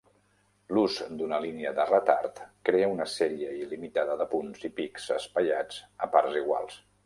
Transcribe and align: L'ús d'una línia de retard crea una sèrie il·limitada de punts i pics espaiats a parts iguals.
L'ús 0.77 0.95
d'una 1.19 1.37
línia 1.43 1.73
de 1.81 1.85
retard 1.89 2.41
crea 2.71 2.89
una 2.95 3.07
sèrie 3.17 3.53
il·limitada 3.61 4.19
de 4.25 4.29
punts 4.35 4.67
i 4.71 4.75
pics 4.81 5.09
espaiats 5.21 5.81
a 6.09 6.13
parts 6.17 6.45
iguals. 6.45 6.85